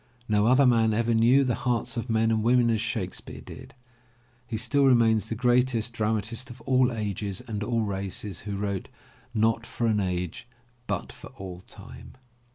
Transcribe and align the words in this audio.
No 0.27 0.47
other 0.47 0.65
man 0.65 0.95
ever 0.95 1.13
knew 1.13 1.43
the 1.43 1.53
hearts 1.53 1.95
of 1.95 2.09
men 2.09 2.31
and 2.31 2.41
women 2.41 2.71
as 2.71 2.81
Shakespeare 2.81 3.39
did. 3.39 3.75
He 4.47 4.57
still 4.57 4.85
remains 4.85 5.27
the 5.27 5.35
greatest 5.35 5.93
dramatist 5.93 6.49
of 6.49 6.59
all 6.61 6.91
ages 6.91 7.39
and 7.47 7.63
all 7.63 7.81
races 7.83 8.39
who 8.39 8.57
wrote 8.57 8.89
not 9.35 9.63
for 9.67 9.85
an 9.85 9.99
age 9.99 10.47
but 10.87 11.11
for 11.11 11.27
all 11.37 11.59
time". 11.61 12.13